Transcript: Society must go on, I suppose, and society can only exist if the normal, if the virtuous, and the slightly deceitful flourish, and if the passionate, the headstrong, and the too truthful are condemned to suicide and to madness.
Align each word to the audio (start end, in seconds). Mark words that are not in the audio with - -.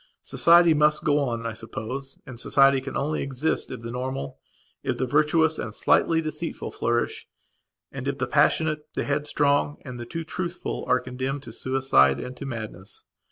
Society 0.23 0.73
must 0.73 1.03
go 1.03 1.19
on, 1.19 1.45
I 1.45 1.53
suppose, 1.53 2.17
and 2.25 2.39
society 2.39 2.81
can 2.81 2.97
only 2.97 3.21
exist 3.21 3.69
if 3.69 3.81
the 3.81 3.91
normal, 3.91 4.39
if 4.81 4.97
the 4.97 5.05
virtuous, 5.05 5.59
and 5.59 5.67
the 5.67 5.71
slightly 5.73 6.21
deceitful 6.21 6.71
flourish, 6.71 7.27
and 7.91 8.07
if 8.07 8.17
the 8.17 8.25
passionate, 8.25 8.91
the 8.95 9.03
headstrong, 9.03 9.77
and 9.85 9.99
the 9.99 10.07
too 10.07 10.23
truthful 10.23 10.83
are 10.87 10.99
condemned 10.99 11.43
to 11.43 11.53
suicide 11.53 12.19
and 12.19 12.35
to 12.37 12.47
madness. 12.47 13.03